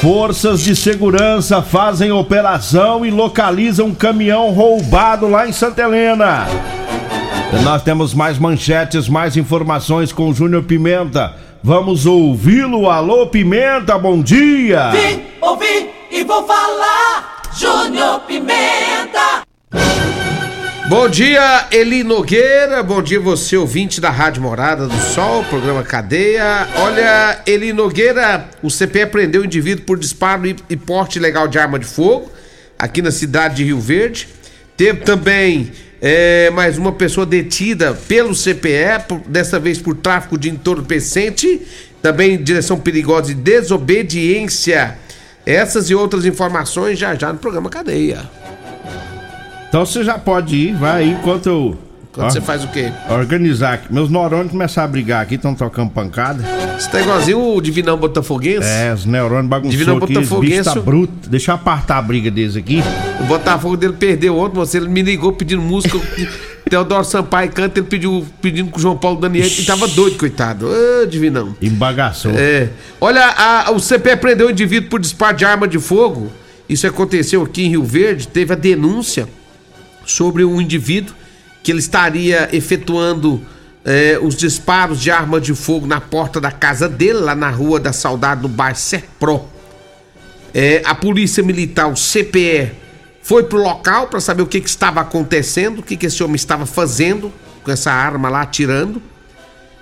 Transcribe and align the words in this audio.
Forças 0.00 0.60
de 0.60 0.76
segurança 0.76 1.62
fazem 1.62 2.12
operação 2.12 3.04
e 3.04 3.10
localizam 3.10 3.86
um 3.86 3.94
caminhão 3.94 4.50
roubado 4.50 5.26
lá 5.26 5.48
em 5.48 5.52
Santa 5.52 5.82
Helena. 5.82 6.46
Nós 7.64 7.82
temos 7.82 8.12
mais 8.12 8.38
manchetes, 8.38 9.08
mais 9.08 9.36
informações 9.36 10.12
com 10.12 10.28
o 10.28 10.34
Júnior 10.34 10.64
Pimenta. 10.64 11.34
Vamos 11.62 12.04
ouvi-lo. 12.04 12.90
Alô, 12.90 13.26
Pimenta, 13.26 13.98
bom 13.98 14.20
dia. 14.20 14.90
Vim, 14.90 15.22
ouvi 15.40 15.90
e 16.10 16.22
vou 16.22 16.46
falar. 16.46 17.42
Júnior 17.56 18.20
Pimenta. 18.20 19.45
Bom 20.88 21.08
dia, 21.08 21.66
Eli 21.72 22.04
Nogueira. 22.04 22.80
Bom 22.80 23.02
dia, 23.02 23.18
você 23.18 23.56
ouvinte 23.56 24.00
da 24.00 24.08
Rádio 24.08 24.40
Morada 24.40 24.86
do 24.86 24.96
Sol, 24.96 25.42
programa 25.44 25.82
Cadeia. 25.82 26.68
Olha, 26.76 27.42
Eli 27.44 27.72
Nogueira, 27.72 28.48
o 28.62 28.70
CPE 28.70 29.06
prendeu 29.06 29.42
o 29.42 29.44
indivíduo 29.44 29.84
por 29.84 29.98
disparo 29.98 30.46
e, 30.46 30.76
porte 30.76 31.18
ilegal 31.18 31.48
de 31.48 31.58
arma 31.58 31.76
de 31.76 31.84
fogo 31.84 32.30
aqui 32.78 33.02
na 33.02 33.10
cidade 33.10 33.56
de 33.56 33.64
Rio 33.64 33.80
Verde. 33.80 34.28
Teve 34.76 35.00
também 35.00 35.72
é, 36.00 36.50
mais 36.50 36.78
uma 36.78 36.92
pessoa 36.92 37.26
detida 37.26 37.92
pelo 37.92 38.32
CPE, 38.32 39.08
por, 39.08 39.20
dessa 39.26 39.58
vez 39.58 39.78
por 39.78 39.96
tráfico 39.96 40.38
de 40.38 40.50
entorpecente, 40.50 41.62
também 42.00 42.40
direção 42.40 42.78
perigosa 42.78 43.32
e 43.32 43.34
desobediência. 43.34 44.96
Essas 45.44 45.90
e 45.90 45.96
outras 45.96 46.24
informações 46.24 46.96
já 46.96 47.12
já 47.16 47.32
no 47.32 47.40
programa 47.40 47.68
Cadeia. 47.68 48.45
Então 49.68 49.84
você 49.84 50.02
já 50.04 50.18
pode 50.18 50.56
ir, 50.56 50.74
vai 50.74 51.02
aí 51.02 51.10
enquanto 51.12 51.46
eu. 51.46 51.78
Quando 52.12 52.30
você 52.32 52.40
faz 52.40 52.64
o 52.64 52.68
quê? 52.68 52.90
Organizar 53.10 53.74
aqui. 53.74 53.92
Meus 53.92 54.08
neurônios 54.08 54.50
começaram 54.50 54.88
a 54.88 54.90
brigar 54.90 55.22
aqui, 55.22 55.34
estão 55.34 55.54
tocando 55.54 55.90
pancada. 55.90 56.42
Você 56.78 56.88
tá 56.88 56.98
igualzinho 57.02 57.38
o 57.54 57.60
Divinão 57.60 57.98
Botafoguense? 57.98 58.66
É, 58.66 58.90
os 58.94 59.04
neurônios 59.04 59.48
bagunçou 59.48 59.70
Divinão 59.70 59.98
aqui, 59.98 60.14
tá 60.14 60.20
Botafoguense. 60.20 60.80
bruto. 60.80 61.28
Deixa 61.28 61.50
eu 61.50 61.56
apartar 61.56 61.98
a 61.98 62.02
briga 62.02 62.30
deles 62.30 62.56
aqui. 62.56 62.82
O 63.20 63.24
Botafogo 63.24 63.76
dele 63.76 63.92
perdeu 63.92 64.34
ontem, 64.38 64.54
você 64.54 64.78
ele 64.78 64.88
me 64.88 65.02
ligou 65.02 65.30
pedindo 65.34 65.60
música. 65.60 65.98
Teodoro 66.70 67.04
Sampaio 67.04 67.52
canta, 67.52 67.78
ele 67.80 67.86
pediu 67.86 68.26
pedindo 68.40 68.70
com 68.70 68.78
o 68.78 68.80
João 68.80 68.96
Paulo 68.96 69.20
Daniel 69.20 69.46
e 69.46 69.64
tava 69.66 69.86
doido, 69.86 70.16
coitado. 70.16 70.66
Ô, 70.68 71.06
Divinão. 71.06 71.54
Embagaçou. 71.60 72.32
É. 72.34 72.70
Olha, 72.98 73.24
a- 73.36 73.70
o 73.72 73.78
CPE 73.78 74.16
prendeu 74.16 74.46
o 74.46 74.50
indivíduo 74.50 74.88
por 74.88 74.98
disparo 75.00 75.36
de 75.36 75.44
arma 75.44 75.68
de 75.68 75.78
fogo. 75.78 76.32
Isso 76.66 76.86
aconteceu 76.86 77.42
aqui 77.42 77.66
em 77.66 77.68
Rio 77.68 77.84
Verde. 77.84 78.26
Teve 78.26 78.54
a 78.54 78.56
denúncia 78.56 79.28
sobre 80.06 80.44
um 80.44 80.60
indivíduo 80.60 81.14
que 81.62 81.72
ele 81.72 81.80
estaria 81.80 82.48
efetuando 82.52 83.44
é, 83.84 84.18
os 84.22 84.36
disparos 84.36 85.00
de 85.00 85.10
arma 85.10 85.40
de 85.40 85.54
fogo 85.54 85.86
na 85.86 86.00
porta 86.00 86.40
da 86.40 86.50
casa 86.50 86.88
dele, 86.88 87.18
lá 87.18 87.34
na 87.34 87.50
Rua 87.50 87.78
da 87.78 87.92
Saudade, 87.92 88.42
no 88.42 88.48
bairro 88.48 88.76
Serpro. 88.76 89.44
É, 90.54 90.80
a 90.84 90.94
polícia 90.94 91.42
militar, 91.42 91.86
o 91.86 91.94
CPE, 91.94 92.72
foi 93.22 93.42
pro 93.42 93.60
local 93.60 94.06
para 94.06 94.20
saber 94.20 94.42
o 94.42 94.46
que, 94.46 94.60
que 94.60 94.68
estava 94.68 95.00
acontecendo, 95.00 95.80
o 95.80 95.82
que, 95.82 95.96
que 95.96 96.06
esse 96.06 96.22
homem 96.22 96.36
estava 96.36 96.64
fazendo 96.64 97.32
com 97.64 97.70
essa 97.72 97.92
arma 97.92 98.28
lá 98.28 98.42
atirando. 98.42 99.02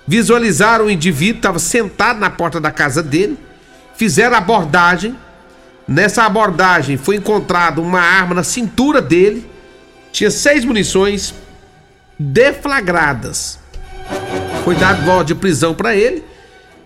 Visualizaram 0.07 0.85
o 0.85 0.91
indivíduo, 0.91 1.37
estava 1.37 1.59
sentado 1.59 2.19
na 2.19 2.29
porta 2.29 2.59
da 2.59 2.71
casa 2.71 3.03
dele, 3.03 3.37
fizeram 3.95 4.35
abordagem. 4.35 5.15
Nessa 5.87 6.23
abordagem 6.23 6.97
foi 6.97 7.15
encontrada 7.17 7.79
uma 7.79 8.01
arma 8.01 8.33
na 8.33 8.43
cintura 8.43 9.01
dele, 9.01 9.47
tinha 10.15 10.31
seis 10.31 10.63
munições 10.63 11.33
deflagradas. 12.17 13.59
Foi 14.63 14.73
dado 14.73 15.03
voz 15.03 15.27
de 15.27 15.35
prisão 15.35 15.73
para 15.73 15.93
ele 15.93 16.23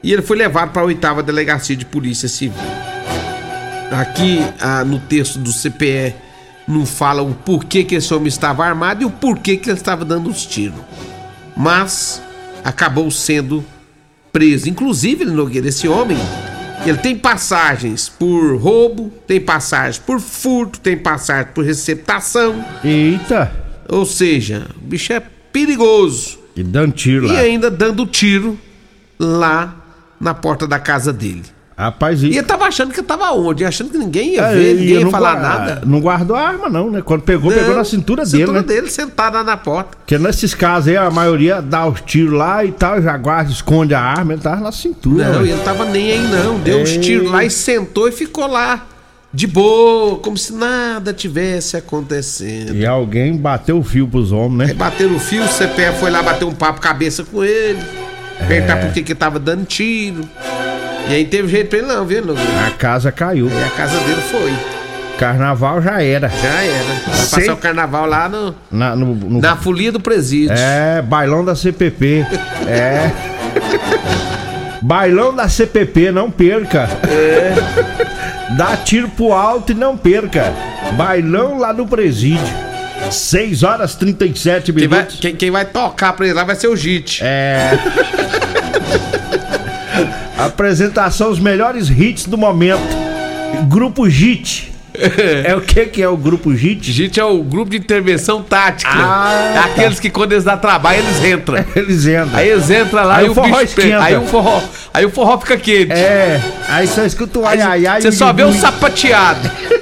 e 0.02 0.12
ele 0.12 0.24
foi 0.24 0.36
levado 0.36 0.72
para 0.72 0.82
a 0.82 0.86
oitava 0.86 1.22
delegacia 1.22 1.76
de 1.76 1.86
polícia 1.86 2.28
civil. 2.28 2.58
Aqui 3.92 4.40
ah, 4.60 4.84
no 4.84 4.98
texto 4.98 5.38
do 5.38 5.54
CPE 5.54 6.16
não 6.68 6.88
fala 6.88 7.22
o 7.22 7.36
porquê 7.36 7.84
que 7.84 7.94
esse 7.94 8.12
homem 8.12 8.30
estava 8.30 8.66
armado 8.66 9.04
e 9.04 9.06
o 9.06 9.12
porquê 9.12 9.58
que 9.58 9.70
ele 9.70 9.78
estava 9.78 10.04
dando 10.04 10.28
os 10.28 10.44
tiros. 10.44 10.80
Mas 11.56 12.24
acabou 12.64 13.12
sendo 13.12 13.64
preso. 14.32 14.68
Inclusive, 14.68 15.24
Nogueira, 15.26 15.68
esse 15.68 15.88
homem, 15.88 16.18
ele 16.86 16.98
tem 16.98 17.16
passagens 17.18 18.08
por 18.10 18.56
roubo, 18.58 19.12
tem 19.28 19.40
passagens 19.40 19.98
por 19.98 20.20
furto, 20.20 20.80
tem 20.80 20.98
passagem 20.98 21.52
por 21.54 21.64
receptação. 21.66 22.64
Eita! 22.84 23.52
Ou 23.88 24.06
seja, 24.06 24.68
o 24.78 24.86
bicho 24.86 25.12
é 25.14 25.20
perigoso. 25.20 26.40
E 26.56 26.64
dando 26.64 26.94
tiro 26.94 27.26
E 27.28 27.32
lá. 27.34 27.40
ainda 27.40 27.70
dando 27.72 28.06
tiro 28.06 28.58
lá 29.20 29.76
na 30.20 30.34
porta 30.34 30.68
da 30.68 30.80
casa 30.80 31.12
dele. 31.14 31.44
Rapaz, 31.80 32.22
E 32.24 32.28
ele 32.28 32.44
tava 32.44 32.66
achando 32.66 32.92
que 32.94 33.02
tava 33.02 33.32
onde? 33.32 33.64
Achando 33.64 33.90
que 33.90 33.98
ninguém 33.98 34.34
ia 34.36 34.42
É, 34.42 34.54
ver, 34.54 34.74
ninguém 34.76 35.00
ia 35.00 35.10
falar 35.10 35.36
gua- 35.36 35.42
nada. 35.42 35.82
Não 35.86 36.02
guardou 36.02 36.36
a 36.36 36.42
arma, 36.42 36.68
não, 36.68 36.92
né? 36.92 37.02
Quando 37.02 37.22
pegou, 37.22 37.50
pegou 37.50 37.70
Não, 37.70 37.78
na 37.78 37.86
cintura 37.86 38.26
dele, 38.26 38.38
cintura 38.40 38.62
né? 38.62 38.68
dele, 38.68 38.90
sentado 38.90 39.36
lá 39.36 39.44
na 39.46 39.56
porta. 39.56 39.92
Porque 39.98 40.18
nesses 40.18 40.54
casos 40.54 40.90
aí, 40.90 40.98
a 40.98 41.10
maioria 41.10 41.62
dá 41.62 41.88
os 41.88 42.02
tiros 42.02 42.34
lá 42.34 42.66
e 42.66 42.72
tal, 42.74 43.02
já 43.02 43.16
guarda, 43.16 43.50
esconde 43.50 43.94
a 43.94 44.02
arma, 44.02 44.34
ele 44.34 44.42
tava 44.42 44.60
na 44.60 44.74
cintura. 44.74 45.30
Não, 45.30 45.38
ué. 45.42 45.48
ele 45.48 45.54
não 45.56 45.64
tava 45.64 45.86
nem 45.86 46.12
aí 46.12 46.22
não. 46.28 46.60
Deu 46.60 46.82
os 46.82 46.90
Ei. 46.90 47.00
tiros 47.00 47.32
lá 47.32 47.46
e 47.46 47.50
sentou 47.50 48.10
e 48.10 48.12
ficou 48.12 48.46
lá. 48.46 48.86
De 49.34 49.48
boa, 49.48 50.18
como 50.18 50.36
se 50.38 50.52
nada 50.52 51.14
tivesse 51.14 51.78
acontecendo. 51.78 52.76
E 52.76 52.86
alguém 52.86 53.38
bateu 53.38 53.78
o 53.78 53.84
fio 53.84 54.06
pros 54.08 54.32
homens, 54.34 54.70
né? 54.70 54.74
bateram 54.74 55.16
o 55.16 55.20
fio, 55.20 55.44
o 55.44 55.48
CPF 55.48 56.00
foi 56.00 56.10
lá 56.12 56.22
bater 56.22 56.44
um 56.46 56.52
papo 56.54 56.82
cabeça 56.82 57.24
com 57.24 57.42
ele. 57.44 57.80
Perguntar 58.48 58.78
É. 58.80 58.86
por 58.86 58.92
que 58.94 59.04
que 59.04 59.14
tava 59.16 59.38
dando 59.40 59.66
tiro. 59.66 60.28
E 61.10 61.14
aí 61.16 61.26
teve 61.26 61.48
jeito 61.48 61.70
pra 61.70 61.80
ele 61.80 61.88
não, 61.88 62.06
viu, 62.06 62.24
Nogueira? 62.26 62.68
A 62.68 62.72
casa 62.72 63.12
caiu. 63.12 63.50
E 63.50 63.64
a 63.64 63.70
casa 63.72 63.98
dele 64.00 64.22
foi. 64.22 64.54
Carnaval 65.18 65.82
já 65.82 66.02
era. 66.02 66.30
Já 66.30 66.48
era. 66.64 66.84
Vai 67.08 67.16
Sei. 67.16 67.40
passar 67.40 67.54
o 67.54 67.58
carnaval 67.58 68.06
lá 68.06 68.30
no, 68.30 68.56
Na, 68.72 68.96
no, 68.96 69.16
no- 69.16 69.42
na 69.42 69.56
folia 69.58 69.92
do 69.92 70.00
presídio. 70.00 70.56
É, 70.58 71.02
bailão 71.02 71.44
da 71.44 71.56
CPP. 71.56 72.26
É. 72.68 73.10
bailão 74.82 75.34
da 75.36 75.50
CPP, 75.50 76.12
não 76.12 76.30
perca. 76.32 76.88
É. 77.10 77.54
Dá 78.56 78.78
tiro 78.78 79.10
pro 79.10 79.34
alto 79.34 79.72
e 79.72 79.76
não 79.76 79.98
perca. 79.98 80.54
Bailão 80.94 81.58
lá 81.58 81.74
no 81.74 81.88
presídio. 81.88 82.40
6 83.12 83.64
horas 83.64 83.96
37 83.96 84.72
Quem 84.72 84.88
vai, 84.88 85.00
minutos. 85.00 85.20
quem, 85.20 85.36
quem 85.36 85.50
vai 85.52 85.66
tocar 85.66 86.14
pra 86.14 86.26
ele 86.26 86.34
lá 86.36 86.44
vai 86.44 86.56
ser 86.56 86.68
o 86.68 86.76
JIT. 86.76 87.22
É. 87.24 87.72
Apresentação 90.40 91.30
os 91.30 91.40
melhores 91.40 91.90
hits 91.90 92.26
do 92.26 92.38
momento. 92.38 92.82
Grupo 93.68 94.10
JIT. 94.10 94.72
É 95.46 95.54
o 95.56 95.62
que 95.62 95.86
que 95.86 96.02
é 96.02 96.08
o 96.08 96.16
grupo 96.16 96.56
JIT? 96.56 96.92
JIT 96.92 97.20
é 97.20 97.24
o 97.24 97.44
grupo 97.44 97.72
de 97.72 97.78
intervenção 97.78 98.42
tática. 98.42 98.90
Ah, 98.92 99.54
é 99.56 99.60
aqueles 99.60 99.96
tá. 99.96 100.02
que 100.02 100.10
quando 100.10 100.32
eles 100.32 100.44
dão 100.44 100.58
trabalho, 100.58 101.00
eles 101.00 101.24
entram. 101.24 101.58
Eles 101.76 102.06
entram. 102.06 102.30
Aí 102.34 102.50
eles 102.50 102.70
entram 102.70 103.06
lá 103.06 103.18
Aí 103.18 103.26
e 103.26 103.30
o 103.30 103.36
forró 103.36 103.48
bicho 103.48 103.64
esquenta. 103.64 104.02
Aí 104.02 104.18
o 104.18 104.26
forró, 104.26 104.62
aí 104.94 105.06
o 105.06 105.10
forró 105.10 105.38
fica 105.40 105.58
quente. 105.58 105.92
É, 105.92 106.42
aí 106.68 106.88
só 106.88 107.04
escuta 107.04 107.40
o 107.40 107.46
ai, 107.46 107.62
ai, 107.62 107.86
ai. 107.86 108.02
Você 108.02 108.12
só 108.12 108.34
vê 108.34 108.44
o 108.44 108.48
ui. 108.48 108.54
sapateado. 108.54 109.50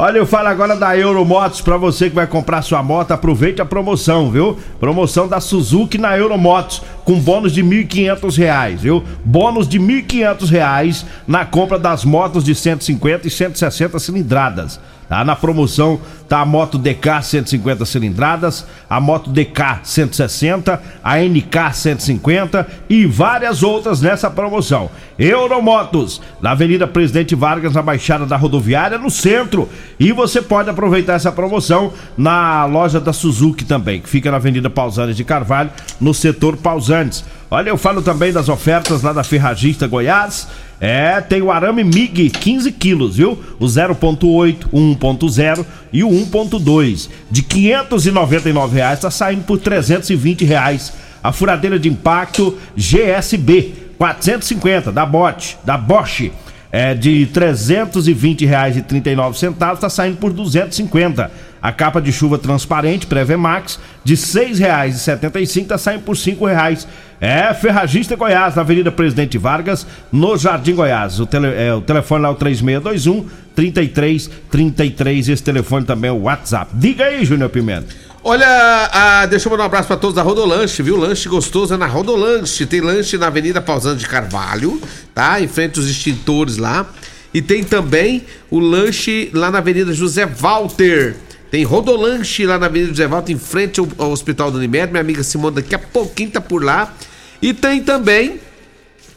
Olha, 0.00 0.16
eu 0.16 0.24
falo 0.24 0.48
agora 0.48 0.74
da 0.74 0.96
Euromotos 0.96 1.60
pra 1.60 1.76
você 1.76 2.08
que 2.08 2.14
vai 2.14 2.26
comprar 2.26 2.62
sua 2.62 2.82
moto, 2.82 3.10
aproveite 3.10 3.60
a 3.60 3.66
promoção, 3.66 4.30
viu? 4.30 4.56
Promoção 4.80 5.28
da 5.28 5.40
Suzuki 5.40 5.98
na 5.98 6.16
Euromotos, 6.16 6.80
com 7.04 7.18
bônus 7.18 7.52
de 7.52 7.62
1.500 7.62 8.36
reais, 8.36 8.82
viu? 8.82 9.04
Bônus 9.24 9.68
de 9.68 9.78
1.500 9.78 10.48
reais 10.50 11.06
na 11.26 11.44
compra 11.44 11.78
das 11.78 12.04
motos 12.04 12.44
de 12.44 12.54
150 12.54 13.26
e 13.26 13.30
160 13.30 13.98
cilindradas. 13.98 14.80
Tá? 15.10 15.24
Na 15.24 15.34
promoção 15.34 16.00
tá 16.28 16.38
a 16.38 16.46
moto 16.46 16.78
DK 16.78 17.20
150 17.20 17.84
cilindradas, 17.84 18.64
a 18.88 19.00
moto 19.00 19.28
DK 19.28 19.80
160, 19.82 20.80
a 21.02 21.18
NK 21.18 21.74
150 21.74 22.64
e 22.88 23.06
várias 23.06 23.64
outras 23.64 24.00
nessa 24.00 24.30
promoção. 24.30 24.88
Euromotos, 25.18 26.22
na 26.40 26.52
Avenida 26.52 26.86
Presidente 26.86 27.34
Vargas, 27.34 27.74
na 27.74 27.82
Baixada 27.82 28.24
da 28.24 28.36
Rodoviária, 28.36 28.98
no 28.98 29.10
centro. 29.10 29.68
E 29.98 30.12
você 30.12 30.40
pode 30.40 30.70
aproveitar 30.70 31.14
essa 31.14 31.32
promoção 31.32 31.92
na 32.16 32.64
loja 32.66 33.00
da 33.00 33.12
Suzuki 33.12 33.64
também, 33.64 34.00
que 34.00 34.08
fica 34.08 34.30
na 34.30 34.36
Avenida 34.36 34.70
Pausanes 34.70 35.16
de 35.16 35.24
Carvalho, 35.24 35.70
no 36.00 36.14
setor 36.14 36.56
Pausanes. 36.56 37.24
Olha, 37.50 37.70
eu 37.70 37.76
falo 37.76 38.00
também 38.00 38.32
das 38.32 38.48
ofertas 38.48 39.02
lá 39.02 39.12
da 39.12 39.24
Ferragista 39.24 39.88
Goiás. 39.88 40.46
É, 40.80 41.20
tem 41.20 41.42
o 41.42 41.52
arame 41.52 41.84
MIG 41.84 42.30
15 42.30 42.72
quilos, 42.72 43.16
viu? 43.16 43.38
O 43.58 43.66
0.8, 43.66 44.66
o 44.72 44.78
1.0 44.78 45.66
e 45.92 46.02
o 46.02 46.08
1.2. 46.08 47.10
De 47.30 47.42
599 47.42 48.76
reais, 48.76 49.00
tá 49.00 49.10
saindo 49.10 49.44
por 49.44 49.58
320 49.58 50.42
reais. 50.44 50.94
A 51.22 51.32
furadeira 51.32 51.78
de 51.78 51.90
impacto 51.90 52.56
GSB 52.74 53.74
450 53.98 54.90
da 54.90 55.04
Bosch, 55.04 55.58
da 55.62 55.76
Bosch 55.76 56.32
é 56.72 56.94
de 56.94 57.24
R$ 57.24 57.30
320,39 57.34 59.74
está 59.74 59.90
saindo 59.90 60.16
por 60.16 60.32
250. 60.32 61.30
A 61.62 61.72
capa 61.72 62.00
de 62.00 62.10
chuva 62.10 62.38
transparente 62.38 63.06
Prevemax 63.06 63.78
de 64.02 64.14
R$ 64.14 64.20
6,75 64.20 65.62
está 65.62 65.78
saindo 65.78 66.02
por 66.02 66.16
R$ 66.16 66.22
5,00. 66.22 66.86
É 67.20 67.52
Ferragista 67.52 68.16
Goiás, 68.16 68.54
na 68.54 68.62
Avenida 68.62 68.90
Presidente 68.90 69.36
Vargas, 69.36 69.86
no 70.10 70.38
Jardim 70.38 70.74
Goiás. 70.74 71.20
O, 71.20 71.26
tele, 71.26 71.48
é, 71.48 71.74
o 71.74 71.82
telefone 71.82 72.22
lá 72.22 72.28
é 72.30 72.32
o 72.32 72.34
3621 72.34 73.28
3333. 73.54 75.28
Esse 75.28 75.42
telefone 75.42 75.84
também 75.84 76.08
é 76.08 76.12
o 76.12 76.22
WhatsApp. 76.22 76.70
Diga 76.74 77.04
aí, 77.04 77.22
Júnior 77.24 77.50
Pimenta. 77.50 77.94
Olha, 78.24 78.46
ah, 78.92 79.26
deixa 79.26 79.48
eu 79.48 79.50
mandar 79.50 79.64
um 79.64 79.66
abraço 79.66 79.88
pra 79.88 79.96
todos 79.96 80.14
da 80.14 80.22
Rodolanche, 80.22 80.82
viu? 80.82 80.96
Lanche 80.96 81.28
gostoso 81.28 81.74
é 81.74 81.76
na 81.76 81.86
Rodolanche. 81.86 82.64
Tem 82.64 82.80
lanche 82.80 83.18
na 83.18 83.26
Avenida 83.26 83.60
Pausando 83.60 83.96
de 83.96 84.08
Carvalho, 84.08 84.80
tá? 85.14 85.40
Em 85.40 85.48
frente 85.48 85.78
aos 85.78 85.88
extintores 85.88 86.56
lá. 86.56 86.86
E 87.32 87.40
tem 87.40 87.62
também 87.62 88.24
o 88.50 88.58
lanche 88.58 89.30
lá 89.32 89.50
na 89.50 89.58
Avenida 89.58 89.92
José 89.92 90.26
Walter. 90.26 91.16
Tem 91.50 91.64
Rodolanche 91.64 92.46
lá 92.46 92.58
na 92.58 92.66
Avenida 92.66 92.90
José 92.90 93.06
Walter, 93.08 93.32
em 93.32 93.38
frente 93.38 93.80
ao, 93.80 93.88
ao 93.98 94.12
Hospital 94.12 94.50
do 94.50 94.58
Unimed. 94.58 94.90
Minha 94.90 95.00
amiga 95.00 95.22
Simone 95.22 95.56
daqui 95.56 95.74
a 95.74 95.78
pouquinho 95.78 96.30
tá 96.30 96.40
por 96.40 96.62
lá. 96.62 96.94
E 97.42 97.52
tem 97.52 97.82
também 97.82 98.38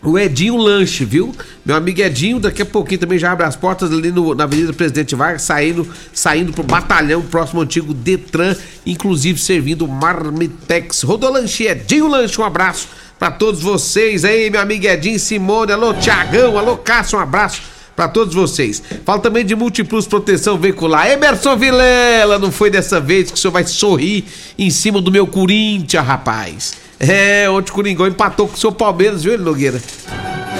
o 0.01 0.17
Edinho 0.17 0.57
Lanche, 0.57 1.05
viu? 1.05 1.33
Meu 1.65 1.75
amigo 1.75 2.01
Edinho, 2.01 2.39
daqui 2.39 2.61
a 2.61 2.65
pouquinho 2.65 2.99
também 3.01 3.17
já 3.19 3.31
abre 3.31 3.45
as 3.45 3.55
portas 3.55 3.91
ali 3.91 4.11
no- 4.11 4.33
na 4.35 4.43
Avenida 4.45 4.73
Presidente 4.73 5.15
Vargas, 5.15 5.43
saindo, 5.43 5.87
saindo 6.11 6.51
pro 6.51 6.63
batalhão 6.63 7.21
próximo 7.21 7.59
ao 7.59 7.63
antigo 7.65 7.93
Detran, 7.93 8.55
inclusive 8.85 9.39
servindo 9.39 9.87
Marmitex. 9.87 11.03
Rodolanche, 11.03 11.65
Edinho 11.67 12.07
Lanche, 12.07 12.41
um 12.41 12.43
abraço 12.43 12.87
pra 13.19 13.29
todos 13.31 13.61
vocês 13.61 14.25
aí, 14.25 14.49
meu 14.49 14.59
amigo 14.59 14.85
Edinho 14.87 15.19
Simone, 15.19 15.71
alô 15.71 15.93
Tiagão, 15.93 16.57
alô 16.57 16.75
Cássio, 16.77 17.17
um 17.19 17.21
abraço 17.21 17.61
pra 17.95 18.07
todos 18.07 18.33
vocês. 18.33 18.81
Fala 19.05 19.19
também 19.19 19.45
de 19.45 19.55
Multiplus 19.55 20.07
Proteção 20.07 20.57
Veicular. 20.57 21.09
Emerson 21.11 21.55
Vilela, 21.55 22.39
não 22.39 22.51
foi 22.51 22.69
dessa 22.69 22.99
vez 22.99 23.29
que 23.31 23.37
o 23.37 23.39
senhor 23.39 23.51
vai 23.51 23.65
sorrir 23.65 24.25
em 24.57 24.69
cima 24.69 25.01
do 25.01 25.11
meu 25.11 25.27
Corinthians, 25.27 26.05
rapaz. 26.05 26.73
É, 26.99 27.49
ontem 27.49 27.69
o 27.71 27.73
Coringão 27.73 28.07
empatou 28.07 28.47
com 28.47 28.55
o 28.55 28.57
seu 28.59 28.71
Palmeiras, 28.71 29.23
viu, 29.23 29.37
Nogueira? 29.37 29.81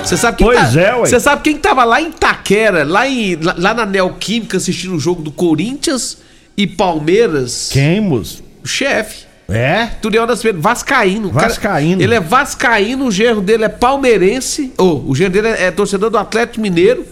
Você 0.04 0.18
sabe 0.18 0.38
quem 0.38 0.48
Pois 0.48 0.74
tá- 0.74 0.82
é, 0.82 0.96
ué. 0.96 1.06
Você 1.08 1.20
sabe 1.20 1.42
quem 1.42 1.58
tava 1.58 1.84
lá 1.86 2.02
em 2.02 2.12
Taquera, 2.12 2.84
lá, 2.84 3.08
em, 3.08 3.36
lá, 3.36 3.56
lá 3.58 3.74
na 3.74 3.86
Neoquímica, 3.86 4.58
assistindo 4.58 4.96
o 4.96 5.00
jogo 5.00 5.22
do 5.22 5.32
Corinthians 5.32 6.18
e 6.58 6.68
Palmeiras? 6.68 7.70
Quem, 7.72 8.02
moço? 8.02 8.44
O 8.64 8.68
chefe. 8.68 9.24
É? 9.48 9.88
Turiel 10.02 10.26
das 10.26 10.42
Pedras, 10.42 10.62
Vascaíno. 10.64 11.30
O 11.30 11.34
cara- 11.34 11.48
Vascaíno. 11.48 12.02
ele 12.02 12.16
é 12.16 12.20
Vascaíno, 12.20 13.06
o 13.06 13.12
genro 13.12 13.40
dele 13.42 13.66
é 13.66 13.70
palmeirense. 13.70 14.74
Ou, 14.78 15.06
o 15.08 15.16
genro 15.16 15.32
dele 15.32 15.48
é, 15.50 15.66
é 15.66 15.72
torcedor 15.72 16.10
do 16.10 16.18
Atlético 16.18 16.60
Mineiro. 16.62 17.06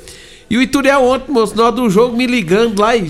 E 0.51 0.57
o 0.57 0.62
Ituriel 0.62 1.01
ontem, 1.01 1.31
moço, 1.31 1.56
na 1.56 1.63
hora 1.63 1.71
do 1.71 1.89
jogo, 1.89 2.18
me 2.18 2.27
ligando 2.27 2.81
lá 2.81 2.94
e, 2.94 3.09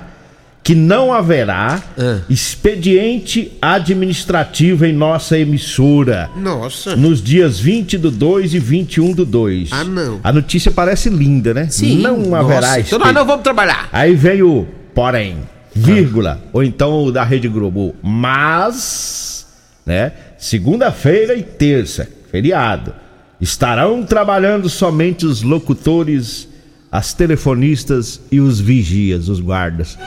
que 0.63 0.75
não 0.75 1.11
haverá, 1.11 1.81
Ah. 1.97 2.19
expediente 2.29 3.51
administrativo 3.61 4.85
em 4.85 4.93
nossa 4.93 5.37
emissora. 5.37 6.29
Nossa. 6.35 6.95
Nos 6.95 7.21
dias 7.21 7.59
20 7.59 7.97
do 7.97 8.11
2 8.11 8.53
e 8.53 8.59
21 8.59 9.11
do 9.13 9.25
2. 9.25 9.69
Ah, 9.71 9.83
não. 9.83 10.19
A 10.23 10.31
notícia 10.31 10.69
parece 10.71 11.09
linda, 11.09 11.53
né? 11.53 11.67
Não 11.97 12.35
haverá 12.35 12.61
Nossa, 12.61 12.79
Então 12.79 12.99
nós 12.99 13.13
não 13.13 13.25
vamos 13.25 13.41
trabalhar. 13.43 13.89
Aí 13.91 14.13
vem 14.15 14.43
o 14.43 14.67
porém, 14.93 15.37
vírgula, 15.73 16.43
ou 16.53 16.61
então 16.63 17.05
o 17.05 17.11
da 17.11 17.23
Rede 17.23 17.47
Globo, 17.47 17.95
mas, 18.03 19.47
né, 19.85 20.11
segunda-feira 20.37 21.33
e 21.35 21.41
terça, 21.43 22.07
feriado, 22.31 22.93
estarão 23.39 24.03
trabalhando 24.03 24.69
somente 24.69 25.25
os 25.25 25.41
locutores, 25.41 26.47
as 26.91 27.13
telefonistas 27.13 28.19
e 28.31 28.39
os 28.39 28.59
vigias, 28.59 29.29
os 29.29 29.39
guardas. 29.39 29.97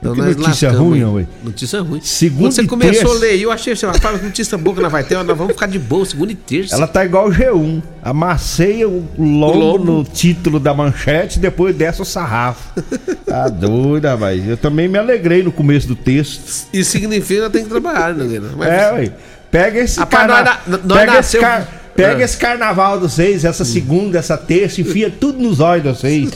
Então 0.00 0.14
Que 0.14 0.20
notícia 0.20 0.68
lascamos, 0.68 0.78
ruim, 0.78 1.04
ué. 1.04 1.26
Notícia 1.42 1.80
ruim. 1.82 2.00
Segunda 2.00 2.42
Quando 2.44 2.52
você 2.54 2.64
começou 2.66 2.92
terça. 3.10 3.16
a 3.16 3.18
ler, 3.18 3.40
eu 3.40 3.50
achei 3.50 3.72
assim, 3.72 3.84
rapaz, 3.86 4.22
notícia 4.22 4.56
boa 4.56 4.76
que 4.76 4.82
nós 4.82 4.92
vai 4.92 5.02
ter, 5.02 5.16
nós 5.16 5.36
vamos 5.36 5.52
ficar 5.54 5.66
de 5.66 5.78
boa, 5.78 6.04
segunda 6.06 6.30
e 6.32 6.36
terça. 6.36 6.74
Ela 6.76 6.86
tá 6.86 7.04
igual 7.04 7.28
o 7.28 7.32
G1, 7.32 7.82
amaceia 8.02 8.88
o 8.88 9.04
lombo. 9.18 9.84
no 9.84 10.04
título 10.04 10.60
da 10.60 10.72
manchete, 10.72 11.40
depois 11.40 11.74
desce 11.74 12.00
o 12.00 12.04
sarrafo. 12.04 12.80
Tá 13.26 13.48
doida, 13.50 14.16
mas 14.16 14.46
eu 14.48 14.56
também 14.56 14.86
me 14.88 14.98
alegrei 14.98 15.42
no 15.42 15.50
começo 15.50 15.88
do 15.88 15.96
texto. 15.96 16.68
Isso 16.72 16.90
significa 16.92 17.46
que 17.46 17.50
tem 17.50 17.64
que 17.64 17.68
trabalhar, 17.70 18.14
né? 18.14 18.40
Mas 18.56 18.68
É, 18.68 18.92
ué. 18.92 19.12
Pega 19.50 19.80
esse 19.80 19.98
Rapaz, 19.98 20.26
carna... 20.26 20.58
nós 20.84 20.98
pega, 20.98 21.12
nasceu- 21.14 21.40
esse 21.40 21.50
car- 21.50 21.68
pega 21.94 22.22
Ah. 22.22 22.24
esse 22.24 22.36
carnaval 22.36 22.98
dos 23.00 23.12
seis, 23.14 23.44
essa 23.44 23.64
segunda, 23.64 24.18
essa 24.18 24.36
terça, 24.36 24.80
enfia 24.80 25.10
tudo 25.10 25.38
nos 25.42 25.60
olhos 25.60 25.84
dos 25.84 26.00
seis. 26.00 26.30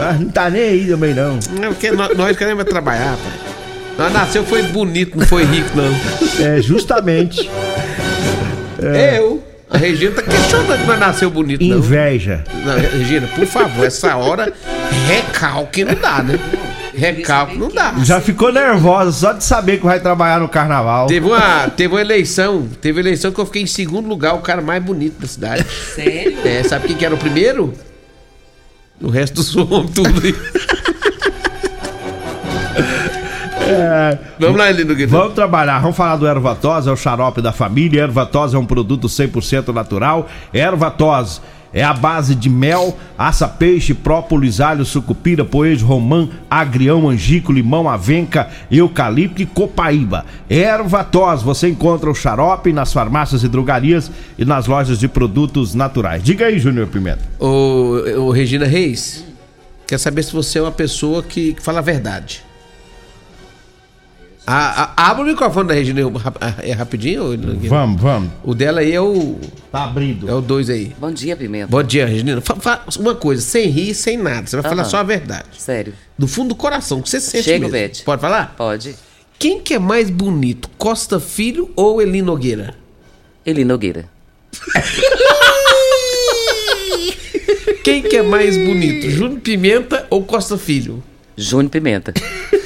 Ah, 0.00 0.14
Não 0.18 0.28
tá 0.30 0.48
nem 0.50 0.62
aí 0.62 0.86
também, 0.86 1.12
não. 1.14 1.38
Não, 1.60 1.68
porque 1.72 1.90
nós, 1.90 2.16
nós 2.16 2.36
queremos 2.36 2.62
é 2.64 2.68
trabalhar, 2.68 3.16
pai. 3.16 3.32
Nós 3.98 4.12
nasceu 4.12 4.44
foi 4.44 4.62
bonito, 4.62 5.18
não 5.18 5.26
foi 5.26 5.44
rico, 5.44 5.70
não. 5.76 6.46
É, 6.46 6.62
justamente. 6.62 7.50
Eu. 8.80 9.42
A 9.68 9.76
Regina 9.78 10.10
tá 10.12 10.22
questionando 10.22 10.80
que 10.80 10.86
nós 10.86 10.98
nasceu 10.98 11.30
bonito, 11.30 11.62
não. 11.64 11.78
Inveja. 11.78 12.42
Não, 12.64 12.76
Regina, 12.76 13.26
por 13.28 13.46
favor, 13.46 13.86
essa 13.86 14.16
hora, 14.16 14.52
recalque 15.06 15.84
não 15.84 15.94
dá, 15.94 16.22
né? 16.22 16.38
Recalque 17.00 17.56
não 17.56 17.68
dá. 17.68 17.94
Já 18.04 18.20
ficou 18.20 18.52
nervosa 18.52 19.10
só 19.12 19.32
de 19.32 19.42
saber 19.42 19.78
que 19.78 19.84
vai 19.84 19.98
trabalhar 19.98 20.40
no 20.40 20.48
carnaval. 20.48 21.06
Teve 21.06 21.26
uma, 21.26 21.68
teve 21.70 21.94
uma 21.94 22.00
eleição, 22.00 22.68
teve 22.80 22.98
uma 22.98 23.06
eleição 23.06 23.32
que 23.32 23.40
eu 23.40 23.46
fiquei 23.46 23.62
em 23.62 23.66
segundo 23.66 24.08
lugar, 24.08 24.34
o 24.34 24.40
cara 24.40 24.60
mais 24.60 24.82
bonito 24.82 25.20
da 25.20 25.26
cidade. 25.26 25.66
Sério? 25.94 26.36
É, 26.44 26.62
sabe 26.62 26.88
quem 26.88 26.96
que 26.96 27.04
era 27.04 27.14
o 27.14 27.18
primeiro? 27.18 27.72
O 29.00 29.08
resto 29.08 29.34
dos 29.34 29.56
homens, 29.56 29.92
tudo 29.94 30.20
aí. 30.22 30.34
Vamos 34.38 34.58
lá, 34.58 34.70
Elino 34.70 34.94
Guilherme. 34.94 35.06
Vamos 35.06 35.34
trabalhar, 35.34 35.78
vamos 35.80 35.96
falar 35.96 36.16
do 36.16 36.26
Ervatos, 36.26 36.86
é 36.86 36.90
o 36.90 36.96
xarope 36.96 37.40
da 37.40 37.52
família. 37.52 38.02
Ervatos 38.02 38.54
é 38.54 38.58
um 38.58 38.66
produto 38.66 39.06
100% 39.06 39.72
natural. 39.72 40.28
Ervatos 40.52 41.40
é 41.72 41.82
a 41.82 41.94
base 41.94 42.34
de 42.34 42.50
mel, 42.50 42.96
aça-peixe, 43.16 43.94
própolis, 43.94 44.60
alho, 44.60 44.84
sucupira, 44.84 45.44
poejo, 45.44 45.86
romã, 45.86 46.28
agrião, 46.50 47.08
angico, 47.08 47.52
limão, 47.52 47.88
avenca, 47.88 48.48
eucalipto 48.70 49.40
e 49.40 49.46
copaíba. 49.46 50.24
Ervatos, 50.48 51.42
você 51.42 51.68
encontra 51.68 52.10
o 52.10 52.14
xarope 52.14 52.72
nas 52.72 52.92
farmácias 52.92 53.44
e 53.44 53.48
drogarias 53.48 54.10
e 54.36 54.44
nas 54.44 54.66
lojas 54.66 54.98
de 54.98 55.06
produtos 55.06 55.74
naturais. 55.74 56.22
Diga 56.22 56.46
aí, 56.46 56.58
Júnior 56.58 56.88
Pimenta. 56.88 57.22
Ô, 57.38 57.94
ô, 58.18 58.30
Regina 58.30 58.66
Reis, 58.66 59.24
quer 59.86 59.98
saber 59.98 60.24
se 60.24 60.32
você 60.32 60.58
é 60.58 60.62
uma 60.62 60.72
pessoa 60.72 61.22
que, 61.22 61.54
que 61.54 61.62
fala 61.62 61.78
a 61.78 61.82
verdade. 61.82 62.49
A, 64.52 64.82
a, 64.96 65.10
abre 65.10 65.22
o 65.22 65.26
microfone 65.26 65.68
da 65.68 65.74
Regina 65.74 66.00
rap- 66.18 66.36
é 66.64 66.72
rapidinho. 66.72 67.22
Vamos, 67.68 68.00
vamos. 68.02 68.30
O 68.42 68.52
dela 68.52 68.80
aí 68.80 68.92
é 68.92 69.00
o. 69.00 69.38
Tá 69.70 69.84
abrindo. 69.84 70.28
É 70.28 70.34
o 70.34 70.40
2 70.40 70.70
aí. 70.70 70.92
Bom 70.98 71.12
dia, 71.12 71.36
Pimenta. 71.36 71.68
Bom 71.68 71.80
dia, 71.84 72.04
Regina. 72.04 72.40
Fa- 72.40 72.56
fa- 72.56 72.84
uma 72.98 73.14
coisa, 73.14 73.40
sem 73.42 73.68
rir, 73.68 73.94
sem 73.94 74.16
nada. 74.16 74.48
Você 74.48 74.56
vai 74.56 74.68
falar 74.68 74.82
Aham. 74.82 74.90
só 74.90 74.96
a 74.96 75.02
verdade. 75.04 75.44
Sério. 75.56 75.94
Do 76.18 76.26
fundo 76.26 76.48
do 76.48 76.54
coração, 76.56 77.00
que 77.00 77.08
você 77.08 77.20
sente 77.20 77.44
Chega, 77.44 77.68
mesmo. 77.68 77.70
Beth. 77.72 78.02
Pode 78.04 78.20
falar? 78.20 78.54
Pode. 78.56 78.96
Quem 79.38 79.60
que 79.60 79.74
é 79.74 79.78
mais 79.78 80.10
bonito, 80.10 80.68
Costa 80.76 81.20
Filho 81.20 81.70
ou 81.76 82.02
Eli 82.02 82.20
Nogueira? 82.20 82.74
Eli 83.46 83.64
Nogueira. 83.64 84.06
Quem 87.84 88.02
que 88.02 88.16
é 88.16 88.22
mais 88.22 88.56
bonito, 88.56 89.08
Júnior 89.10 89.40
Pimenta 89.40 90.06
ou 90.10 90.24
Costa 90.24 90.58
Filho? 90.58 91.00
Júnior 91.36 91.70
Pimenta. 91.70 92.12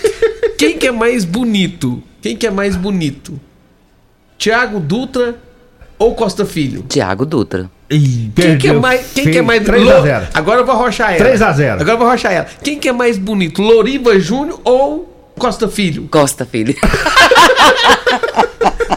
Quem 0.59 0.79
que 0.79 0.87
é 0.87 0.93
mais 0.93 1.25
bonito? 1.25 2.03
Quem 2.23 2.37
que 2.37 2.47
é 2.47 2.51
mais 2.51 2.77
bonito? 2.77 3.39
Tiago 4.39 4.81
Dutra 4.81 5.37
ou 5.99 6.15
Costa 6.15 6.45
Filho? 6.45 6.85
Tiago 6.89 7.25
Dutra. 7.25 7.71
Ih, 7.91 8.31
Quem 8.35 8.57
que 8.59 8.69
é 8.69 8.73
mais, 8.73 9.13
quem 9.15 9.31
que 9.31 9.39
é 9.39 9.43
mais 9.43 9.63
3 9.63 9.83
Lo- 9.85 9.91
a 9.93 10.01
0 10.01 10.27
Agora 10.35 10.61
eu 10.61 10.67
vou 10.67 10.75
arrochar 10.75 11.11
ela. 11.11 11.19
3 11.19 11.43
a 11.43 11.53
0. 11.53 11.73
Agora 11.81 11.93
eu 11.93 11.99
vou 11.99 12.09
arrochar 12.09 12.33
ela. 12.33 12.47
Quem 12.63 12.79
que 12.79 12.89
é 12.89 12.93
mais 12.93 13.19
bonito, 13.19 13.61
Loriva 13.63 14.19
Júnior 14.19 14.61
ou 14.65 15.33
Costa 15.39 15.69
Filho? 15.69 16.09
Costa, 16.11 16.45
filho. 16.47 16.75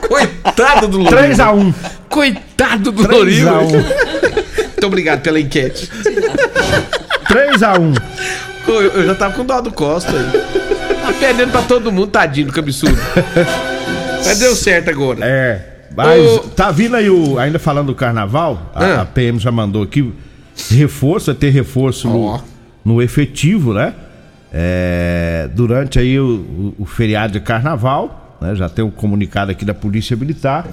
Coitado 0.07 0.87
do 0.87 0.97
Loriva. 0.99 1.17
3 1.21 1.39
a 1.39 1.51
1 1.51 1.73
Coitado 2.09 2.91
do 2.91 3.03
3 3.03 3.17
Loriva. 3.19 3.49
a 3.51 3.59
1 3.59 3.67
Muito 3.71 4.85
obrigado 4.87 5.21
pela 5.21 5.39
enquete. 5.39 5.89
3 7.27 7.63
a 7.63 7.73
1 7.73 7.93
Pô, 8.65 8.71
Eu, 8.73 8.91
eu 8.91 9.05
já 9.05 9.15
tava 9.15 9.33
com 9.33 9.45
dó 9.45 9.61
do 9.61 9.71
Costa 9.71 10.11
aí. 10.11 10.46
Tá 11.07 11.13
perdendo 11.19 11.51
pra 11.51 11.61
todo 11.61 11.91
mundo, 11.91 12.07
tadinho, 12.07 12.51
que 12.51 12.59
absurdo. 12.59 12.97
Mas 14.25 14.39
deu 14.39 14.55
certo 14.55 14.89
agora. 14.89 15.19
É. 15.25 15.73
Mas 15.95 16.21
Ô- 16.21 16.39
tá 16.39 16.69
vindo 16.71 16.95
aí 16.95 17.09
o. 17.09 17.39
Ainda 17.39 17.57
falando 17.59 17.87
do 17.87 17.95
carnaval, 17.95 18.71
a, 18.75 18.83
Ah. 18.85 19.01
a 19.01 19.05
PM 19.05 19.39
já 19.39 19.51
mandou 19.51 19.81
aqui 19.83 20.13
reforço, 20.69 21.31
é 21.31 21.33
ter 21.33 21.49
reforço 21.49 22.09
Ó. 22.09 22.37
no, 22.83 22.93
no 22.95 23.01
efetivo, 23.01 23.73
né? 23.73 23.93
É, 24.53 25.49
durante 25.53 25.99
aí 25.99 26.19
o, 26.19 26.25
o- 26.25 26.75
o 26.79 26.85
feriado 26.85 27.33
de 27.33 27.39
carnaval, 27.39 28.37
né? 28.41 28.53
Já 28.55 28.67
tem 28.69 28.83
um 28.83 28.91
comunicado 28.91 29.51
aqui 29.51 29.63
da 29.65 29.73
Polícia 29.73 30.15
Militar. 30.15 30.65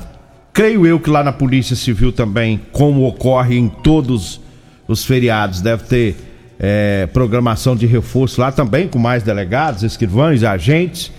Creio 0.52 0.86
eu 0.86 0.98
que 1.00 1.10
lá 1.10 1.22
na 1.22 1.32
Polícia 1.32 1.74
Civil 1.76 2.12
também, 2.12 2.60
como 2.72 3.06
ocorre 3.06 3.56
em 3.56 3.68
todos 3.68 4.40
os 4.86 5.04
feriados, 5.04 5.60
deve 5.60 5.84
ter 5.84 6.16
é, 6.58 7.06
programação 7.12 7.74
de 7.74 7.86
reforço 7.86 8.40
lá 8.40 8.52
também, 8.52 8.88
com 8.88 8.98
mais 8.98 9.22
delegados, 9.22 9.82
escrivães, 9.82 10.42
agentes. 10.42 11.10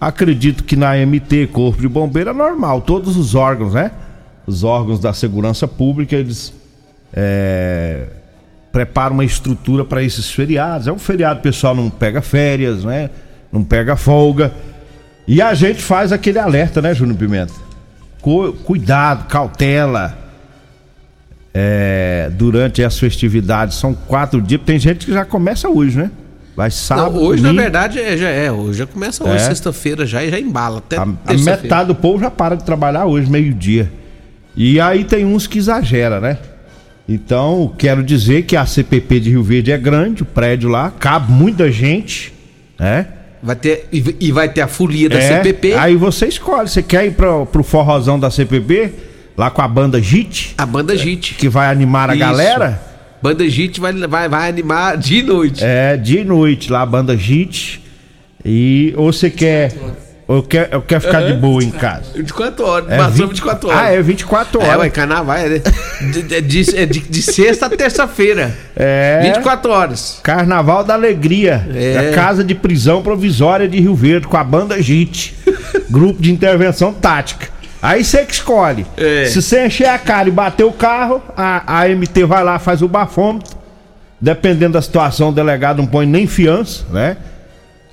Acredito 0.00 0.64
que 0.64 0.74
na 0.74 0.94
MT, 0.96 1.48
Corpo 1.52 1.80
de 1.80 1.88
Bombeiro, 1.88 2.30
é 2.30 2.32
normal. 2.32 2.80
Todos 2.80 3.16
os 3.16 3.34
órgãos, 3.34 3.74
né? 3.74 3.92
Os 4.46 4.64
órgãos 4.64 4.98
da 4.98 5.12
segurança 5.12 5.68
pública, 5.68 6.16
eles 6.16 6.52
é, 7.12 8.06
preparam 8.72 9.14
uma 9.14 9.24
estrutura 9.24 9.84
para 9.84 10.02
esses 10.02 10.30
feriados. 10.30 10.88
É 10.88 10.92
um 10.92 10.98
feriado, 10.98 11.40
pessoal 11.40 11.74
não 11.74 11.88
pega 11.88 12.20
férias, 12.20 12.84
né? 12.84 13.10
Não 13.52 13.62
pega 13.62 13.94
folga. 13.94 14.52
E 15.28 15.40
a 15.40 15.54
gente 15.54 15.80
faz 15.80 16.10
aquele 16.10 16.40
alerta, 16.40 16.82
né, 16.82 16.92
Júnior 16.92 17.16
Pimenta? 17.16 17.52
Cu- 18.20 18.54
cuidado, 18.64 19.28
cautela. 19.28 20.18
É, 21.54 22.30
durante 22.32 22.82
as 22.82 22.98
festividades, 22.98 23.76
são 23.76 23.92
quatro 23.94 24.40
dias. 24.40 24.60
Tem 24.64 24.78
gente 24.78 25.04
que 25.06 25.12
já 25.12 25.24
começa 25.24 25.68
hoje, 25.68 25.98
né? 25.98 26.10
Vai 26.56 26.66
Não, 26.68 26.70
sábado. 26.70 27.18
hoje, 27.20 27.42
na 27.42 27.48
domingo. 27.48 27.62
verdade, 27.62 27.98
é, 27.98 28.16
já 28.16 28.28
é. 28.28 28.50
Hoje 28.52 28.78
já 28.78 28.86
começa 28.86 29.24
hoje, 29.24 29.36
É. 29.36 29.38
sexta-feira 29.38 30.04
já 30.06 30.22
e 30.24 30.30
já 30.30 30.38
embala. 30.40 30.78
Até 30.78 30.96
A, 30.96 31.02
a 31.02 31.34
metade 31.34 31.88
do 31.88 31.94
povo 31.94 32.20
já 32.20 32.30
para 32.30 32.54
de 32.56 32.64
trabalhar 32.64 33.06
hoje, 33.06 33.30
meio-dia. 33.30 33.90
E 34.56 34.78
aí 34.80 35.04
tem 35.04 35.24
uns 35.24 35.46
que 35.46 35.58
exagera, 35.58 36.20
né? 36.20 36.38
Então, 37.08 37.72
quero 37.76 38.02
dizer 38.02 38.42
que 38.42 38.56
a 38.56 38.64
CPP 38.64 39.20
de 39.20 39.30
Rio 39.30 39.42
Verde 39.42 39.72
é 39.72 39.78
grande, 39.78 40.22
o 40.22 40.26
prédio 40.26 40.68
lá, 40.68 40.90
cabe 40.90 41.32
muita 41.32 41.70
gente, 41.70 42.32
né? 42.78 43.06
Vai 43.42 43.56
ter, 43.56 43.88
e 43.90 44.30
vai 44.30 44.48
ter 44.48 44.60
a 44.60 44.68
folia 44.68 45.08
da 45.08 45.18
É, 45.18 45.38
CPP. 45.38 45.74
Aí 45.74 45.96
você 45.96 46.26
escolhe, 46.26 46.68
você 46.68 46.80
quer 46.82 47.04
ir 47.06 47.12
pro, 47.12 47.44
pro 47.46 47.62
forrozão 47.64 48.18
da 48.20 48.30
CPP, 48.30 48.92
lá 49.36 49.50
com 49.50 49.62
a 49.62 49.68
banda 49.68 50.00
JIT, 50.00 50.54
A 50.58 50.66
banda 50.66 50.96
JIT. 50.96 51.34
que 51.34 51.48
vai 51.48 51.70
animar 51.70 52.10
a 52.10 52.14
Isso. 52.14 52.20
galera? 52.20 52.80
Banda 53.22 53.48
JIT 53.48 53.80
vai, 53.80 53.92
vai, 53.92 54.28
vai 54.28 54.48
animar 54.48 54.96
de 54.96 55.22
noite. 55.22 55.62
É, 55.64 55.96
dia 55.96 56.20
e 56.20 56.24
noite 56.24 56.70
lá, 56.70 56.82
a 56.82 56.86
banda 56.86 57.16
JIT. 57.16 57.80
E 58.44 58.92
ou 58.96 59.12
você 59.12 59.30
quer, 59.30 59.72
ou 60.26 60.42
quer, 60.42 60.68
eu 60.72 60.82
quero 60.82 61.00
ficar 61.00 61.20
de 61.22 61.32
boa 61.34 61.62
em 61.62 61.70
casa. 61.70 62.06
24 62.16 62.66
horas. 62.66 62.90
É 62.90 62.96
passou 62.96 63.12
20 63.28 63.28
24 63.28 63.68
horas. 63.68 63.80
Ah, 63.80 63.90
é 63.92 64.02
24 64.02 64.60
É, 64.60 64.64
horas. 64.66 64.80
ué, 64.80 64.90
carnaval 64.90 65.36
é, 65.36 65.48
né? 65.48 65.62
de, 66.12 66.22
de, 66.22 66.40
de- 66.40 66.76
é 66.76 66.84
de- 66.86 66.98
de 67.00 67.22
sexta 67.22 67.66
a 67.66 67.70
terça-feira. 67.70 68.52
É. 68.74 69.20
24 69.22 69.70
horas. 69.70 70.18
Carnaval 70.24 70.82
da 70.82 70.94
Alegria, 70.94 71.64
É. 71.72 72.10
da 72.10 72.16
Casa 72.16 72.42
de 72.42 72.56
Prisão 72.56 73.00
Provisória 73.02 73.68
de 73.68 73.78
Rio 73.78 73.94
Verde, 73.94 74.26
com 74.26 74.36
a 74.36 74.42
banda 74.42 74.82
JIT, 74.82 75.32
Grupo 75.88 76.20
de 76.20 76.32
Intervenção 76.32 76.92
Tática. 76.92 77.46
Aí 77.82 78.04
você 78.04 78.24
que 78.24 78.32
escolhe. 78.32 78.86
É. 78.96 79.24
Se 79.26 79.42
você 79.42 79.66
encher 79.66 79.88
a 79.88 79.98
cara 79.98 80.28
e 80.28 80.32
bater 80.32 80.62
o 80.64 80.70
carro, 80.72 81.20
a, 81.36 81.80
a 81.82 81.88
MT 81.88 82.24
vai 82.24 82.44
lá, 82.44 82.58
faz 82.60 82.80
o 82.80 82.86
bafômetro. 82.88 83.56
Dependendo 84.20 84.74
da 84.74 84.82
situação, 84.82 85.30
o 85.30 85.32
delegado 85.32 85.78
não 85.78 85.86
põe 85.86 86.06
nem 86.06 86.28
fiança, 86.28 86.84
né? 86.92 87.16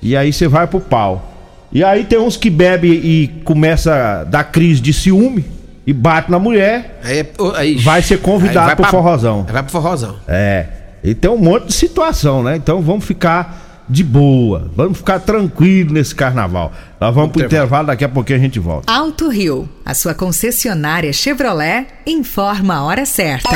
E 0.00 0.16
aí 0.16 0.32
você 0.32 0.46
vai 0.46 0.66
pro 0.68 0.78
pau. 0.80 1.26
E 1.72 1.82
aí 1.82 2.04
tem 2.04 2.18
uns 2.20 2.36
que 2.36 2.48
bebe 2.48 2.88
e 2.88 3.28
começa 3.44 3.92
a 4.20 4.24
dar 4.24 4.44
crise 4.44 4.80
de 4.80 4.92
ciúme 4.92 5.44
e 5.84 5.92
bate 5.92 6.30
na 6.30 6.38
mulher. 6.38 7.00
Aí, 7.02 7.18
é- 7.20 7.26
aí, 7.56 7.74
Vai 7.78 8.00
ser 8.00 8.18
convidado 8.20 8.66
vai 8.66 8.76
pro 8.76 8.82
pra- 8.84 8.90
forrozão. 8.92 9.44
Vai 9.50 9.62
pro 9.62 9.72
forrozão. 9.72 10.16
É. 10.28 10.66
E 11.02 11.14
tem 11.14 11.30
um 11.30 11.36
monte 11.38 11.66
de 11.66 11.72
situação, 11.72 12.42
né? 12.44 12.54
Então 12.56 12.80
vamos 12.80 13.04
ficar 13.04 13.69
de 13.90 14.04
boa. 14.04 14.70
Vamos 14.76 14.98
ficar 14.98 15.18
tranquilo 15.18 15.92
nesse 15.92 16.14
carnaval. 16.14 16.72
Nós 17.00 17.14
vamos 17.14 17.32
pro 17.32 17.44
intervalo, 17.44 17.88
daqui 17.88 18.04
a 18.04 18.08
pouquinho 18.08 18.38
a 18.38 18.42
gente 18.42 18.58
volta. 18.58 18.92
Alto 18.92 19.28
Rio, 19.28 19.68
a 19.84 19.92
sua 19.94 20.14
concessionária 20.14 21.12
Chevrolet, 21.12 21.86
informa 22.06 22.76
a 22.76 22.84
hora 22.84 23.04
certa. 23.04 23.50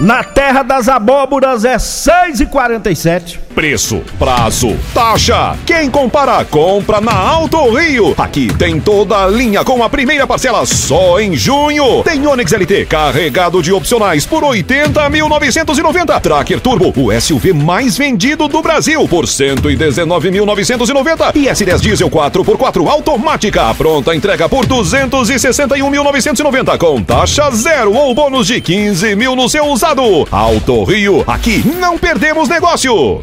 Na 0.00 0.24
terra 0.24 0.62
das 0.62 0.88
abóboras 0.88 1.64
é 1.64 1.76
6h47. 1.76 3.38
Preço, 3.54 4.00
prazo, 4.18 4.74
taxa. 4.94 5.54
Quem 5.66 5.90
compara, 5.90 6.42
compra 6.42 7.02
na 7.02 7.12
Alto 7.12 7.74
Rio. 7.74 8.14
Aqui 8.16 8.48
tem 8.56 8.80
toda 8.80 9.24
a 9.24 9.26
linha 9.26 9.62
com 9.62 9.84
a 9.84 9.90
primeira 9.90 10.26
parcela 10.26 10.64
só 10.64 11.20
em 11.20 11.36
junho. 11.36 12.02
Tem 12.02 12.26
Onix 12.26 12.50
LT 12.50 12.86
carregado 12.86 13.62
de 13.62 13.70
opcionais 13.70 14.24
por 14.24 14.42
80.990. 14.42 16.18
Tracker 16.20 16.60
Turbo, 16.60 16.94
o 16.96 17.12
SUV 17.20 17.52
mais 17.52 17.98
vendido 17.98 18.48
do 18.48 18.62
Brasil 18.62 19.06
por 19.06 19.26
119.990. 19.26 21.36
E 21.36 21.44
S10 21.44 21.80
Diesel 21.80 22.08
4x4 22.08 22.88
automática. 22.88 23.74
Pronta 23.74 24.14
entrega 24.14 24.48
por 24.48 24.64
261.990 24.66 26.78
com 26.78 27.02
taxa 27.02 27.50
zero 27.50 27.92
ou 27.92 28.14
bônus 28.14 28.46
de 28.46 28.62
15 28.62 29.14
mil 29.14 29.36
no 29.36 29.46
seu 29.48 29.66
usado. 29.66 30.26
Alto 30.30 30.84
Rio, 30.84 31.22
aqui 31.26 31.62
não 31.78 31.98
perdemos 31.98 32.48
negócio. 32.48 33.22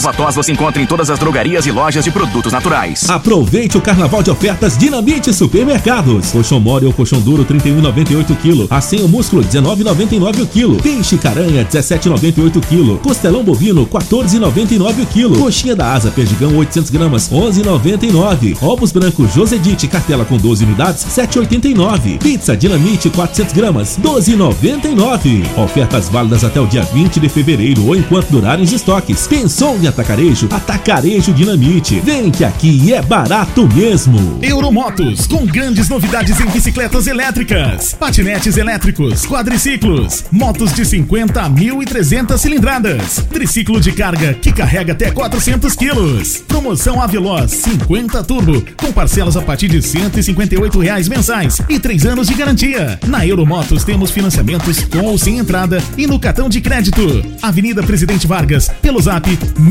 Erva 0.00 0.14
tos 0.14 0.34
você 0.34 0.50
encontra 0.50 0.80
em 0.80 0.86
todas 0.86 1.10
as 1.10 1.18
drogarias 1.18 1.66
e 1.66 1.70
lojas 1.70 2.02
de 2.02 2.10
produtos 2.10 2.50
naturais. 2.50 3.06
Aproveite 3.10 3.76
o 3.76 3.82
carnaval 3.82 4.22
de 4.22 4.30
ofertas 4.30 4.78
Dinamite 4.78 5.30
Supermercados. 5.30 6.30
Colchão 6.30 6.58
mole 6.58 6.86
ou 6.86 6.92
colchão 6.94 7.20
duro 7.20 7.44
31,98 7.44 8.34
kg. 8.36 8.66
Assim 8.70 9.02
o 9.02 9.08
músculo 9.08 9.44
19,99 9.44 10.42
o 10.42 10.46
quilo. 10.46 10.76
Peixe 10.76 11.18
caranha 11.18 11.66
17,98 11.66 12.62
kg. 12.62 12.98
Costelão 13.02 13.44
bovino 13.44 13.86
14,99 13.86 15.02
o 15.02 15.06
quilo. 15.06 15.38
Coxinha 15.38 15.76
da 15.76 15.92
asa 15.92 16.10
perdigão 16.10 16.56
800 16.56 16.90
gramas 16.90 17.28
11,99. 17.28 18.56
Ovos 18.62 18.92
brancos 18.92 19.34
Josedite 19.34 19.86
cartela 19.86 20.24
com 20.24 20.38
12 20.38 20.64
unidades 20.64 21.04
7,89. 21.04 22.20
Pizza 22.20 22.56
Dinamite 22.56 23.10
400 23.10 23.52
gramas 23.52 23.98
12,99. 24.02 25.44
Ofertas 25.58 26.08
válidas 26.08 26.42
até 26.42 26.58
o 26.58 26.66
dia 26.66 26.84
20 26.84 27.20
de 27.20 27.28
fevereiro 27.28 27.86
ou 27.86 27.94
enquanto 27.94 28.30
durarem 28.30 28.64
os 28.64 28.72
estoques. 28.72 29.26
Pensou 29.26 29.76
em 29.76 29.89
atacarejo? 29.90 30.48
Atacarejo 30.50 31.32
Dinamite. 31.32 32.00
Vem 32.00 32.30
que 32.30 32.44
aqui 32.44 32.92
é 32.92 33.02
barato 33.02 33.68
mesmo. 33.68 34.38
Euromotos, 34.42 35.26
com 35.26 35.44
grandes 35.44 35.88
novidades 35.88 36.40
em 36.40 36.46
bicicletas 36.46 37.06
elétricas, 37.06 37.94
patinetes 37.94 38.56
elétricos, 38.56 39.26
quadriciclos, 39.26 40.24
motos 40.30 40.72
de 40.72 40.84
50 40.84 41.40
a 41.40 41.50
1.300 41.50 42.38
cilindradas, 42.38 43.24
triciclo 43.30 43.80
de 43.80 43.92
carga 43.92 44.34
que 44.34 44.52
carrega 44.52 44.92
até 44.92 45.10
400 45.10 45.74
quilos. 45.76 46.38
Promoção 46.48 47.00
Aveloz 47.02 47.50
50 47.50 48.24
Turbo, 48.24 48.64
com 48.76 48.92
parcelas 48.92 49.36
a 49.36 49.42
partir 49.42 49.68
de 49.68 49.82
158 49.82 50.78
reais 50.78 51.08
mensais 51.08 51.60
e 51.68 51.78
3 51.78 52.06
anos 52.06 52.28
de 52.28 52.34
garantia. 52.34 52.98
Na 53.06 53.26
Euromotos 53.26 53.84
temos 53.84 54.10
financiamentos 54.10 54.84
com 54.84 55.06
ou 55.06 55.18
sem 55.18 55.38
entrada 55.38 55.82
e 55.98 56.06
no 56.06 56.18
cartão 56.18 56.48
de 56.48 56.60
crédito. 56.60 57.22
Avenida 57.42 57.82
Presidente 57.82 58.26
Vargas, 58.26 58.70
pelo 58.80 59.00
zap 59.00 59.28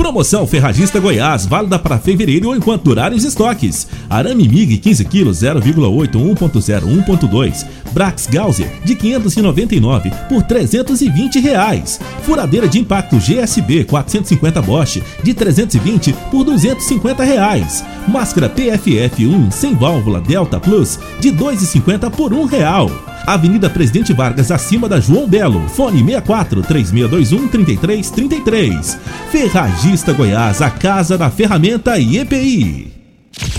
Promoção 0.00 0.46
Ferragista 0.46 0.98
Goiás, 0.98 1.44
válida 1.44 1.78
para 1.78 1.98
fevereiro 1.98 2.48
ou 2.48 2.56
enquanto 2.56 2.84
durarem 2.84 3.18
os 3.18 3.22
estoques. 3.22 3.86
Arame 4.08 4.48
MIG 4.48 4.78
15 4.78 5.04
kg 5.04 5.28
0,8 5.28 6.12
1.0 6.12 7.04
1.2. 7.04 7.66
Brax 7.92 8.26
Gausser 8.26 8.80
de 8.82 8.94
599 8.94 10.10
por 10.26 10.42
320 10.44 11.38
reais. 11.40 12.00
Furadeira 12.22 12.66
de 12.66 12.78
impacto 12.78 13.18
GSB 13.18 13.84
450 13.84 14.62
Bosch 14.62 15.02
de 15.22 15.34
320 15.34 16.14
por 16.30 16.44
250 16.44 17.22
reais. 17.22 17.84
Máscara 18.08 18.48
PFF 18.48 19.26
1 19.26 19.50
sem 19.50 19.74
válvula 19.74 20.18
Delta 20.18 20.58
Plus 20.58 20.98
de 21.20 21.30
2,50 21.30 22.10
por 22.10 22.32
1 22.32 22.46
real. 22.46 22.90
Avenida 23.32 23.70
Presidente 23.70 24.12
Vargas, 24.12 24.50
acima 24.50 24.88
da 24.88 24.98
João 24.98 25.28
Belo. 25.28 25.68
Fone 25.68 25.98
64 25.98 26.62
3621 26.62 27.48
3333. 27.48 28.98
Ferragista 29.30 30.12
Goiás, 30.12 30.60
a 30.60 30.70
casa 30.70 31.16
da 31.16 31.30
ferramenta 31.30 31.98
e 31.98 32.18
EPI. 32.18 33.00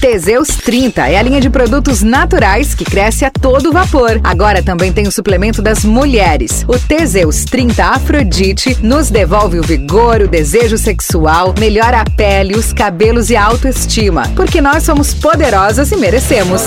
Teseus 0.01 0.49
30 0.49 1.07
é 1.07 1.17
a 1.17 1.21
linha 1.21 1.39
de 1.39 1.49
produtos 1.49 2.01
naturais 2.03 2.75
que 2.75 2.83
cresce 2.83 3.23
a 3.23 3.31
todo 3.31 3.71
vapor. 3.71 4.19
Agora 4.23 4.61
também 4.61 4.91
tem 4.91 5.07
o 5.07 5.11
suplemento 5.11 5.61
das 5.61 5.85
mulheres. 5.85 6.65
O 6.67 6.77
Teseus 6.77 7.45
30 7.45 7.83
Afrodite 7.83 8.77
nos 8.81 9.09
devolve 9.09 9.59
o 9.59 9.63
vigor, 9.63 10.21
o 10.21 10.27
desejo 10.27 10.77
sexual, 10.77 11.55
melhora 11.57 12.01
a 12.01 12.05
pele, 12.05 12.55
os 12.55 12.73
cabelos 12.73 13.29
e 13.29 13.35
a 13.35 13.43
autoestima. 13.45 14.23
Porque 14.35 14.59
nós 14.59 14.83
somos 14.83 15.13
poderosas 15.13 15.91
e 15.91 15.95
merecemos. 15.95 16.61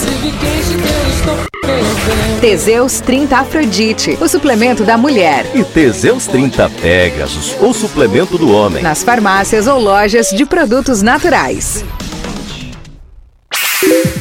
Teseus 2.40 3.00
30 3.00 3.37
Afrodite, 3.38 4.18
o 4.20 4.29
suplemento 4.29 4.85
da 4.85 4.98
mulher. 4.98 5.46
E 5.55 5.64
Teseus 5.64 6.27
30 6.27 6.68
Pegasus, 6.81 7.57
o 7.61 7.72
suplemento 7.72 8.37
do 8.37 8.53
homem. 8.53 8.83
Nas 8.83 9.03
farmácias 9.03 9.66
ou 9.66 9.81
lojas 9.81 10.29
de 10.31 10.44
produtos 10.44 11.00
naturais. 11.00 11.85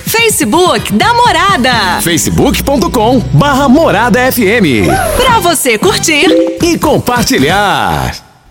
Facebook 0.06 0.94
da 0.94 1.14
Morada. 1.14 2.02
facebook.com 2.02 3.20
barra 3.34 3.68
Morada 3.68 4.20
FM. 4.32 4.88
Pra 5.18 5.40
você 5.40 5.78
curtir 5.78 6.28
e 6.62 6.78
compartilhar. 6.78 8.33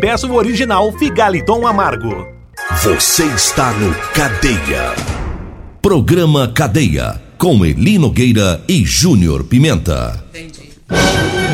peça 0.00 0.26
o 0.26 0.34
original 0.34 0.92
Figaliton 0.92 1.66
Amargo. 1.66 2.26
Você 2.82 3.24
está 3.24 3.72
no 3.72 3.92
Cadeia. 4.14 4.94
Programa 5.82 6.48
Cadeia. 6.48 7.20
Com 7.36 7.64
Eli 7.64 7.98
Nogueira 7.98 8.60
e 8.68 8.84
Júnior 8.84 9.44
Pimenta. 9.44 10.22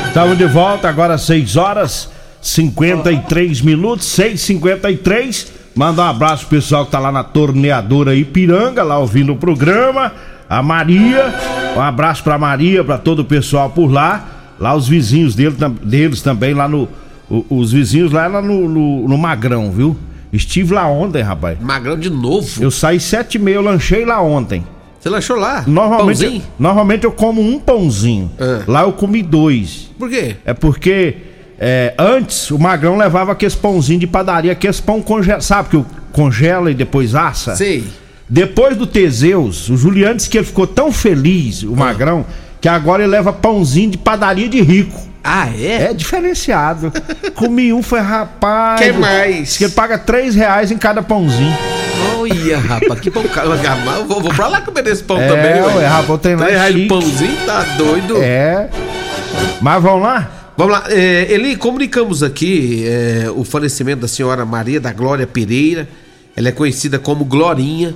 Estamos 0.06 0.38
de 0.38 0.46
volta, 0.46 0.88
agora 0.88 1.18
6 1.18 1.56
horas 1.56 2.10
53 2.40 3.60
minutos, 3.62 4.06
6h53. 4.18 5.48
Manda 5.74 6.02
um 6.02 6.06
abraço 6.06 6.46
pro 6.46 6.58
pessoal 6.58 6.84
que 6.84 6.92
tá 6.92 6.98
lá 6.98 7.10
na 7.10 7.24
torneadora 7.24 8.14
Ipiranga, 8.14 8.82
lá 8.82 8.98
ouvindo 8.98 9.32
o 9.32 9.36
programa. 9.36 10.12
A 10.48 10.62
Maria, 10.62 11.34
um 11.76 11.80
abraço 11.80 12.22
pra 12.22 12.38
Maria, 12.38 12.84
pra 12.84 12.98
todo 12.98 13.20
o 13.20 13.24
pessoal 13.24 13.70
por 13.70 13.90
lá. 13.90 14.28
Lá 14.60 14.74
os 14.74 14.86
vizinhos 14.86 15.34
dele, 15.34 15.56
deles 15.82 16.22
também, 16.22 16.54
lá 16.54 16.68
no. 16.68 16.88
O- 17.30 17.44
os 17.50 17.72
vizinhos 17.72 18.12
lá, 18.12 18.26
lá 18.26 18.40
no, 18.42 18.68
no, 18.68 19.08
no 19.08 19.18
Magrão, 19.18 19.70
viu? 19.70 19.96
Estive 20.32 20.74
lá 20.74 20.86
ontem, 20.88 21.22
rapaz. 21.22 21.58
Magrão 21.60 21.96
de 21.98 22.10
novo? 22.10 22.48
Eu 22.62 22.70
saí 22.70 22.98
sete 22.98 23.36
e 23.36 23.38
meia, 23.38 23.56
eu 23.56 23.62
lanchei 23.62 24.04
lá 24.04 24.20
ontem. 24.20 24.64
Você 24.98 25.08
lanchou 25.08 25.36
lá? 25.36 25.62
Normalmente, 25.66 26.20
Pãozinho? 26.22 26.42
normalmente 26.58 27.04
eu 27.04 27.12
como 27.12 27.40
um 27.40 27.58
pãozinho. 27.60 28.30
Lá 28.66 28.82
eu 28.82 28.92
comi 28.92 29.22
dois. 29.22 29.90
Por 29.98 30.08
quê? 30.08 30.36
É 30.44 30.54
porque 30.54 31.16
é, 31.58 31.94
antes 31.98 32.50
o 32.50 32.58
Magrão 32.58 32.96
levava 32.96 33.32
aqueles 33.32 33.54
pãozinhos 33.54 34.00
de 34.00 34.06
padaria, 34.06 34.50
aqueles 34.52 34.80
pão 34.80 35.00
congela, 35.02 35.40
sabe 35.40 35.68
que 35.68 35.84
congela 36.10 36.70
e 36.70 36.74
depois 36.74 37.14
assa? 37.14 37.54
Sei. 37.54 37.84
Depois 38.28 38.76
do 38.76 38.86
Teseus, 38.86 39.68
o 39.68 39.76
Juliano 39.76 40.16
disse 40.16 40.30
que 40.30 40.38
ele 40.38 40.46
ficou 40.46 40.66
tão 40.66 40.90
feliz, 40.90 41.62
o 41.62 41.76
Magrão, 41.76 42.24
que 42.64 42.68
agora 42.70 43.02
ele 43.02 43.12
leva 43.12 43.30
pãozinho 43.30 43.90
de 43.90 43.98
padaria 43.98 44.48
de 44.48 44.62
rico. 44.62 44.98
Ah, 45.22 45.50
é? 45.50 45.90
É 45.90 45.92
diferenciado. 45.92 46.90
Comi 47.36 47.74
um, 47.74 47.82
foi 47.82 48.00
rapaz. 48.00 48.80
Que 48.80 48.90
mais? 48.90 49.58
Que 49.58 49.64
ele 49.64 49.72
paga 49.74 49.98
três 49.98 50.34
reais 50.34 50.70
em 50.70 50.78
cada 50.78 51.02
pãozinho. 51.02 51.54
Olha, 52.18 52.58
rapaz, 52.58 53.00
que 53.00 53.10
pão 53.10 53.22
caro. 53.24 53.50
Eu 53.52 54.06
Vou, 54.06 54.22
vou 54.22 54.32
pra 54.32 54.48
lá 54.48 54.62
comer 54.62 54.86
esse 54.86 55.02
pão 55.02 55.20
É, 55.20 55.28
também, 55.28 55.60
ué, 55.76 55.86
rapaz, 55.86 56.08
o 56.08 56.16
trem 56.16 56.36
lá 56.36 56.44
é 56.44 56.46
Três 56.46 56.58
reais 56.58 56.74
de 56.74 56.86
pãozinho, 56.86 57.36
tá 57.44 57.62
doido? 57.76 58.16
É. 58.22 58.70
Mas 59.60 59.82
vamos 59.82 60.02
lá? 60.02 60.30
Vamos 60.56 60.72
lá. 60.72 60.84
É, 60.88 61.30
Eli, 61.30 61.56
comunicamos 61.56 62.22
aqui 62.22 62.86
é, 62.86 63.30
o 63.30 63.44
falecimento 63.44 64.00
da 64.00 64.08
senhora 64.08 64.42
Maria 64.46 64.80
da 64.80 64.90
Glória 64.90 65.26
Pereira. 65.26 65.86
Ela 66.34 66.48
é 66.48 66.52
conhecida 66.52 66.98
como 66.98 67.26
Glorinha. 67.26 67.94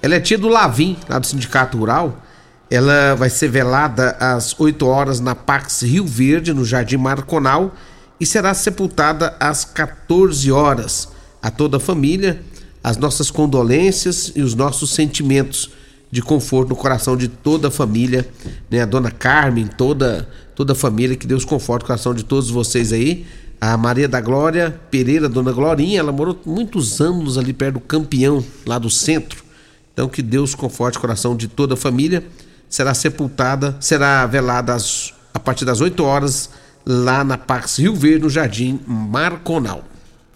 Ela 0.00 0.14
é 0.14 0.20
tia 0.20 0.38
do 0.38 0.48
Lavim, 0.48 0.96
lá 1.06 1.18
do 1.18 1.26
Sindicato 1.26 1.76
Rural. 1.76 2.22
Ela 2.70 3.14
vai 3.14 3.30
ser 3.30 3.48
velada 3.48 4.16
às 4.18 4.58
8 4.58 4.86
horas 4.86 5.20
na 5.20 5.34
Pax 5.34 5.82
Rio 5.82 6.04
Verde, 6.04 6.52
no 6.52 6.64
Jardim 6.64 6.96
Marconal, 6.96 7.74
e 8.18 8.26
será 8.26 8.54
sepultada 8.54 9.36
às 9.38 9.64
14 9.64 10.50
horas. 10.50 11.08
A 11.40 11.50
toda 11.50 11.76
a 11.76 11.80
família, 11.80 12.40
as 12.82 12.96
nossas 12.96 13.30
condolências 13.30 14.32
e 14.34 14.42
os 14.42 14.54
nossos 14.54 14.90
sentimentos 14.90 15.70
de 16.10 16.22
conforto 16.22 16.70
no 16.70 16.76
coração 16.76 17.16
de 17.16 17.28
toda 17.28 17.68
a 17.68 17.70
família, 17.70 18.26
né? 18.70 18.80
A 18.80 18.86
dona 18.86 19.10
Carmen, 19.10 19.66
toda 19.66 20.28
toda 20.56 20.72
a 20.72 20.76
família, 20.76 21.14
que 21.14 21.26
Deus 21.26 21.44
conforte 21.44 21.82
o 21.82 21.86
coração 21.86 22.14
de 22.14 22.24
todos 22.24 22.48
vocês 22.48 22.92
aí. 22.92 23.26
A 23.60 23.76
Maria 23.76 24.08
da 24.08 24.20
Glória 24.20 24.80
Pereira, 24.90 25.28
dona 25.28 25.52
Glorinha, 25.52 26.00
ela 26.00 26.10
morou 26.10 26.40
muitos 26.46 27.00
anos 27.00 27.36
ali 27.36 27.52
perto 27.52 27.74
do 27.74 27.80
Campeão, 27.80 28.42
lá 28.64 28.78
do 28.78 28.88
centro. 28.88 29.44
Então 29.92 30.08
que 30.08 30.22
Deus 30.22 30.54
conforte 30.54 30.96
o 30.96 31.00
coração 31.00 31.36
de 31.36 31.46
toda 31.46 31.74
a 31.74 31.76
família. 31.76 32.24
Será 32.68 32.94
sepultada, 32.94 33.76
será 33.80 34.26
velada 34.26 34.74
às- 34.74 35.12
a 35.32 35.38
partir 35.38 35.64
das 35.64 35.80
8 35.80 36.04
horas 36.04 36.50
lá 36.84 37.22
na 37.24 37.36
Pax 37.38 37.78
Rio 37.78 37.94
Verde, 37.94 38.24
no 38.24 38.30
Jardim 38.30 38.80
Marconal. 38.86 39.82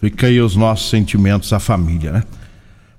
Fica 0.01 0.27
aí 0.29 0.41
os 0.41 0.57
nossos 0.57 0.89
sentimentos 0.91 1.53
à 1.53 1.59
família, 1.59 2.13
né? 2.13 2.23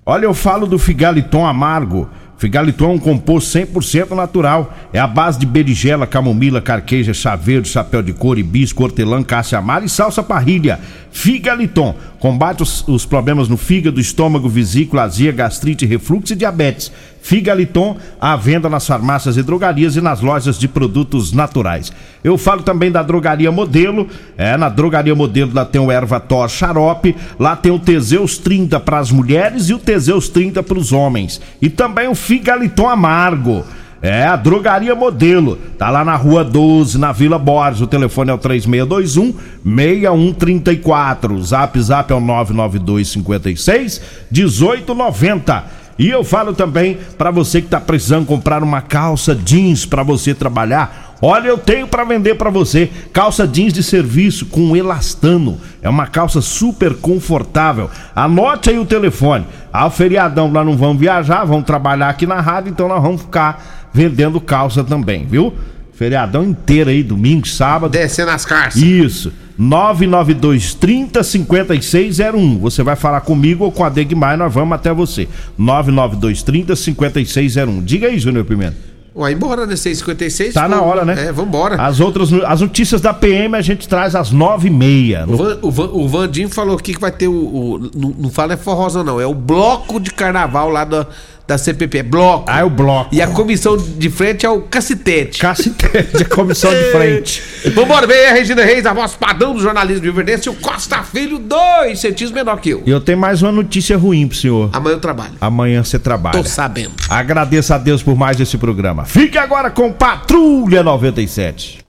Olha, 0.06 0.26
eu 0.26 0.34
falo 0.34 0.68
do 0.68 0.78
Figaliton 0.80 1.46
Amargo. 1.46 2.10
Figaliton 2.38 2.86
é 2.86 2.94
um 2.96 3.00
composto 3.00 3.52
100% 3.52 4.16
natural. 4.16 4.76
É 4.92 5.00
a 5.00 5.06
base 5.06 5.38
de 5.40 5.46
berigela, 5.46 6.08
camomila, 6.08 6.60
carqueja, 6.60 7.14
chá 7.14 7.36
verde, 7.36 7.70
chapéu 7.70 8.02
de 8.02 8.14
couro, 8.14 8.40
hibisco, 8.40 8.84
hortelã, 8.84 9.22
caça 9.24 9.58
amara 9.60 9.86
e 9.86 9.90
salsa 9.90 10.24
parrilha. 10.24 10.80
Figaliton 11.12 11.96
combate 12.20 12.64
os, 12.64 12.88
os 12.88 13.06
problemas 13.06 13.50
no 13.50 13.58
fígado, 13.58 14.00
estômago, 14.00 14.48
vesícula, 14.48 15.04
azia, 15.04 15.32
gastrite, 15.32 15.86
refluxo 15.86 16.34
e 16.34 16.36
diabetes. 16.36 16.92
Figaliton 17.22 17.98
à 18.20 18.36
venda 18.36 18.70
nas 18.70 18.88
farmácias 18.88 19.38
e 19.38 19.44
drogarias 19.44 19.96
e 19.96 20.02
nas 20.02 20.22
lojas 20.22 20.58
de 20.58 20.68
produtos 20.68 21.32
naturais. 21.32 21.92
Eu 22.24 22.38
falo 22.38 22.64
também 22.64 22.92
da 22.92 23.04
Drogaria 23.04 23.52
Modelo. 23.52 24.08
É, 24.38 24.58
na 24.58 24.70
Drogaria 24.70 25.14
Modelo 25.14 25.52
lá 25.54 25.66
tem 25.66 25.82
o 25.82 25.92
Erva 25.92 26.20
Tor 26.20 26.50
Xarope, 26.50 27.16
lá 27.40 27.56
tem 27.56 27.72
o 27.72 27.80
Teseus 27.80 28.38
30 28.38 28.80
para 28.80 29.00
as 29.00 29.12
mulheres 29.12 29.70
e 29.70 29.74
o 29.74 29.80
Teseus 29.80 30.30
30 30.30 30.64
para 30.64 30.78
os 30.78 30.92
homens. 30.92 31.42
E 31.62 31.70
também 31.70 32.08
o 32.08 32.16
Figaliton 32.16 32.88
Amargo. 32.88 33.64
É, 34.02 34.24
a 34.24 34.36
Drogaria 34.36 34.96
Modelo. 34.96 35.58
Tá 35.78 35.90
lá 35.92 36.04
na 36.04 36.16
Rua 36.16 36.44
12, 36.44 36.98
na 36.98 37.12
Vila 37.12 37.38
Borges. 37.38 37.82
O 37.82 37.88
telefone 37.88 38.32
é 38.32 38.34
o 38.34 38.38
3621 38.38 39.34
6134. 39.64 41.34
O 41.36 41.44
Zap 41.44 41.80
Zap 41.80 42.12
é 42.12 42.16
o 42.16 42.20
992 42.20 43.10
56 43.10 44.02
1890. 44.32 45.82
E 46.00 46.10
eu 46.10 46.24
falo 46.24 46.54
também 46.54 46.98
para 47.16 47.30
você 47.30 47.62
que 47.62 47.68
tá 47.68 47.80
precisando 47.80 48.26
comprar 48.26 48.64
uma 48.64 48.82
calça 48.82 49.36
jeans 49.36 49.86
para 49.86 50.02
você 50.02 50.34
trabalhar. 50.34 51.11
Olha, 51.22 51.48
eu 51.48 51.58
tenho 51.58 51.88
para 51.88 52.04
vender 52.04 52.36
para 52.36 52.50
você 52.50 52.90
calça 53.14 53.48
jeans 53.48 53.72
de 53.72 53.84
serviço 53.84 54.48
com 54.48 54.76
elastano. 54.76 55.60
É 55.82 55.88
uma 55.90 56.08
calça 56.08 56.42
super 56.42 56.96
confortável. 56.96 57.90
Anote 58.16 58.72
aí 58.72 58.80
o 58.80 58.86
telefone. 58.86 59.46
Ah, 59.72 59.86
o 59.86 59.92
feriadão 59.92 60.50
nós 60.50 60.66
não 60.66 60.76
vamos 60.76 61.00
viajar, 61.00 61.46
vamos 61.46 61.66
trabalhar 61.66 62.10
aqui 62.10 62.26
na 62.26 62.42
rádio, 62.42 62.72
então 62.72 62.88
nós 62.88 63.02
vamos 63.02 63.22
ficar 63.22 63.90
vendendo 63.94 64.42
calça 64.42 64.84
também, 64.84 65.26
viu? 65.26 65.54
Feriadão 65.94 66.44
inteiro 66.44 66.90
aí, 66.90 67.04
domingo, 67.04 67.48
sábado. 67.48 67.92
Descendo 67.92 68.32
as 68.32 68.44
carças. 68.44 68.82
Isso. 68.82 69.32
992 69.58 70.74
30 70.74 71.24
5601. 71.24 72.58
Você 72.58 72.82
vai 72.82 72.96
falar 72.96 73.22
comigo 73.22 73.66
ou 73.66 73.72
com 73.72 73.84
a 73.84 73.90
Degmar, 73.90 74.36
nós 74.36 74.52
vamos 74.52 74.74
até 74.74 74.92
você. 74.92 75.28
992 75.56 76.42
30 76.42 76.76
5601. 76.76 77.84
Diga 77.84 78.08
aí, 78.08 78.18
Júnior 78.18 78.46
Pimenta. 78.46 78.91
Vai 79.14 79.34
embora, 79.34 79.66
né? 79.66 79.74
6h56. 79.74 80.54
Tá 80.54 80.70
na 80.70 80.82
hora, 80.82 81.04
né? 81.04 81.28
É, 81.28 81.32
vambora. 81.34 81.76
As 81.82 82.00
outras, 82.00 82.32
as 82.32 82.62
notícias 82.62 83.02
da 83.02 83.14
PM 83.14 83.58
a 83.58 83.62
gente 83.62 83.86
traz 83.88 84.16
às 84.16 84.34
9h30. 84.34 85.28
O, 85.28 85.36
Van, 85.36 85.58
o, 85.62 85.72
Van, 85.72 85.90
o 85.92 86.08
Vandinho 86.08 86.50
falou 86.50 86.78
aqui 86.78 86.94
que 86.94 87.02
vai 87.02 87.12
ter 87.12 87.28
o. 87.28 87.34
o- 87.34 87.92
não, 87.94 88.16
não 88.18 88.30
fala 88.30 88.54
é 88.54 88.58
forrosa, 88.58 89.04
não. 89.04 89.20
É 89.20 89.26
o 89.26 89.34
bloco 89.34 90.00
de 90.00 90.12
carnaval 90.12 90.70
lá 90.70 90.86
da, 90.86 91.06
da 91.48 91.58
CPP. 91.58 92.00
É 92.00 92.04
bloco. 92.04 92.46
Ah, 92.48 92.60
é 92.60 92.64
o 92.64 92.70
bloco. 92.70 93.14
E 93.14 93.22
a 93.22 93.28
comissão 93.28 93.78
de 93.78 94.10
frente 94.10 94.46
é 94.46 94.50
o 94.50 94.62
cacetete. 94.62 95.40
Cacetete, 95.40 96.24
a 96.24 96.26
comissão 96.26 96.72
de 96.72 96.84
frente. 96.92 97.42
Vambora, 97.74 98.08
vem 98.08 98.28
a 98.28 98.34
Regina 98.34 98.64
Reis, 98.64 98.86
a 98.86 98.94
voz 98.94 99.14
padrão 99.14 99.54
do 99.54 99.62
jornalismo 99.62 100.04
Rio 100.04 100.14
Verdense, 100.14 100.50
o 100.50 100.54
Costa 100.56 101.04
Filho, 101.04 101.38
dois 101.38 102.00
centímetros 102.00 102.32
menor 102.32 102.60
que 102.60 102.70
eu. 102.70 102.84
E 102.86 102.90
eu 102.90 103.02
tenho 103.02 103.18
mais 103.18 103.42
uma 103.42 103.52
notícia 103.52 103.98
ruim 103.98 104.28
pro 104.28 104.38
senhor. 104.38 104.70
Amanhã 104.74 104.96
eu 104.96 105.00
trabalho. 105.00 105.34
Amanhã 105.42 105.84
você 105.84 106.00
trabalha. 106.00 106.38
Tô 106.42 106.48
sabendo. 106.48 106.92
Agradeço 107.10 107.74
a 107.74 107.78
Deus 107.78 108.02
por 108.02 108.16
mais 108.16 108.40
esse 108.40 108.58
programa. 108.58 109.06
Fique 109.06 109.38
agora 109.38 109.70
com 109.70 109.92
Patrulha 109.92 110.84
97. 110.84 111.81